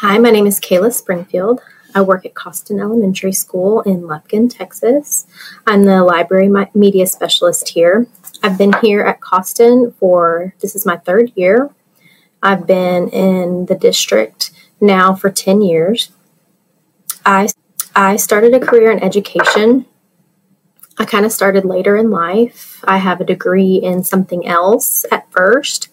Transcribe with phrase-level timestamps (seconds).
[0.00, 1.60] Hi, my name is Kayla Springfield.
[1.94, 5.26] I work at Coston Elementary School in Lufkin, Texas.
[5.66, 8.06] I'm the library media specialist here.
[8.42, 11.70] I've been here at Coston for this is my third year.
[12.42, 16.12] I've been in the district now for 10 years.
[17.24, 17.48] I
[17.96, 19.86] I started a career in education.
[20.98, 22.84] I kind of started later in life.
[22.84, 25.88] I have a degree in something else at first.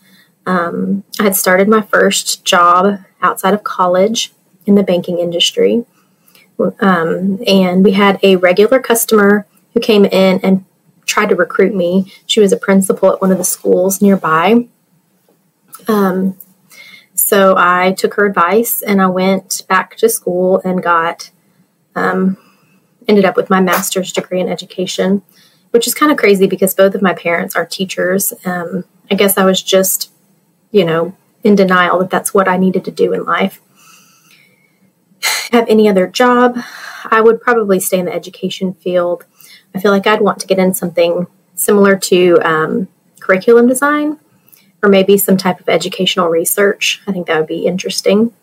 [0.45, 4.31] Um, I had started my first job outside of college
[4.65, 5.85] in the banking industry.
[6.79, 10.65] Um, and we had a regular customer who came in and
[11.05, 12.11] tried to recruit me.
[12.25, 14.67] She was a principal at one of the schools nearby.
[15.87, 16.37] Um,
[17.13, 21.31] so I took her advice and I went back to school and got
[21.95, 22.37] um,
[23.07, 25.21] ended up with my master's degree in education,
[25.71, 28.33] which is kind of crazy because both of my parents are teachers.
[28.45, 30.11] Um, I guess I was just,
[30.71, 31.15] you know,
[31.45, 33.61] in denial that that's what I needed to do in life.
[35.51, 36.57] Have any other job,
[37.05, 39.25] I would probably stay in the education field.
[39.73, 42.87] I feel like I'd want to get in something similar to um,
[43.19, 44.19] curriculum design
[44.81, 47.01] or maybe some type of educational research.
[47.07, 48.33] I think that would be interesting.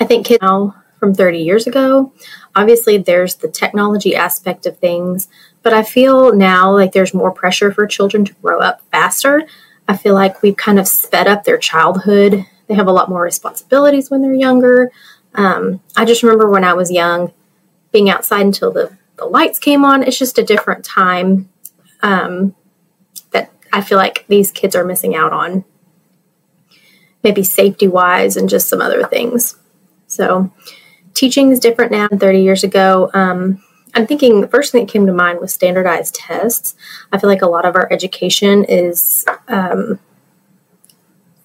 [0.00, 2.12] I think kids now from 30 years ago.
[2.56, 5.28] Obviously, there's the technology aspect of things,
[5.62, 9.46] but I feel now like there's more pressure for children to grow up faster.
[9.88, 12.46] I feel like we've kind of sped up their childhood.
[12.66, 14.90] They have a lot more responsibilities when they're younger.
[15.34, 17.32] Um, I just remember when I was young,
[17.92, 20.02] being outside until the, the lights came on.
[20.02, 21.48] It's just a different time
[22.02, 22.54] um,
[23.32, 25.64] that I feel like these kids are missing out on,
[27.22, 29.56] maybe safety wise and just some other things.
[30.06, 30.52] So,
[31.14, 33.10] teaching is different now than 30 years ago.
[33.14, 33.63] Um,
[33.94, 36.74] I'm thinking the first thing that came to mind was standardized tests.
[37.12, 40.00] I feel like a lot of our education is um,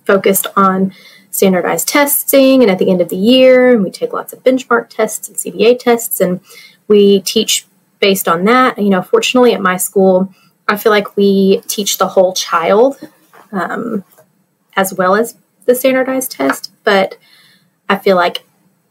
[0.06, 0.94] focused on
[1.32, 5.28] standardized testing, and at the end of the year, we take lots of benchmark tests
[5.28, 6.42] and CBA tests, and
[6.88, 7.68] we teach
[8.00, 8.78] based on that.
[8.78, 10.34] You know, fortunately, at my school,
[10.68, 13.00] I feel like we teach the whole child
[13.52, 14.04] um,
[14.76, 17.18] as well as the standardized test, but
[17.88, 18.44] I feel like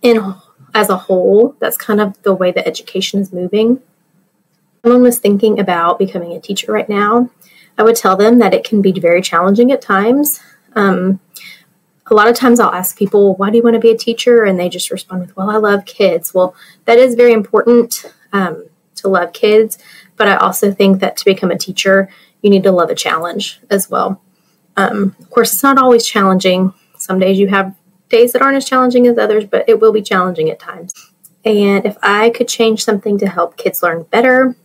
[0.03, 0.35] in
[0.75, 3.77] as a whole, that's kind of the way that education is moving.
[3.77, 7.31] If Someone was thinking about becoming a teacher right now,
[7.77, 10.41] I would tell them that it can be very challenging at times.
[10.75, 11.21] Um,
[12.11, 14.45] a lot of times I'll ask people, why do you want to be a teacher?
[14.45, 16.33] And they just respond with, well, I love kids.
[16.33, 16.55] Well,
[16.87, 19.79] that is very important um, to love kids,
[20.17, 22.09] but I also think that to become a teacher,
[22.43, 24.21] you need to love a challenge as well.
[24.77, 26.73] Um, of course, it's not always challenging.
[26.97, 27.75] Some days you have
[28.09, 30.93] days that aren't as challenging as others, but it will be challenging at times.
[31.45, 34.57] And if I could change something to help kids learn better,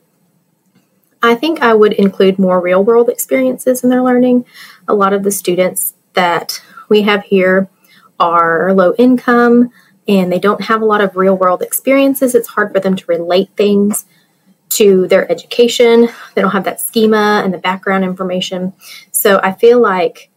[1.21, 4.45] I think I would include more real world experiences in their learning.
[4.87, 7.69] A lot of the students that we have here
[8.19, 9.71] are low income
[10.07, 12.35] and they don't have a lot of real world experiences.
[12.35, 14.05] It's hard for them to relate things
[14.69, 16.09] to their education.
[16.35, 18.73] They don't have that schema and the background information.
[19.11, 20.29] So I feel like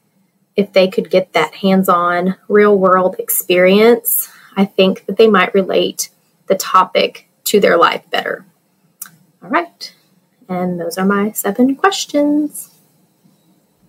[0.56, 5.54] if they could get that hands on, real world experience, I think that they might
[5.54, 6.08] relate
[6.46, 8.44] the topic to their life better.
[9.42, 9.94] All right.
[10.48, 12.75] And those are my seven questions.